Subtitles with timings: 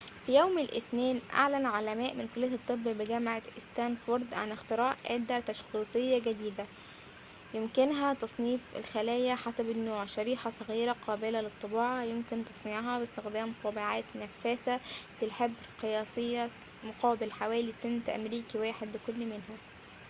[0.25, 6.65] في يوم الاثنين أعلن علماء من كلية الطب بجامعة ستانفورد عن اختراع أداة تشخيصية جديدة
[7.53, 14.79] يمكنها تصنيف الخلايا حسب النوع شريحة صغيرة قابلة للطباعة يمكن تصنيعها باستخدام طابعات نفاثة
[15.21, 16.49] للحبر قياسية
[16.83, 19.57] مقابل حوالي سنت أمريكي واحد لكل منها